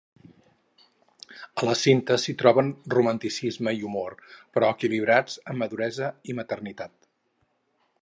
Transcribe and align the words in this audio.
A 1.63 1.67
la 1.69 1.75
cinta 1.81 2.17
s'hi 2.23 2.35
troben 2.39 2.73
romanticisme 2.95 3.75
i 3.81 3.85
humor, 3.91 4.19
però 4.57 4.75
equilibrats 4.79 5.41
amb 5.53 5.65
maduresa 5.65 6.13
i 6.33 6.41
maternitat. 6.43 6.99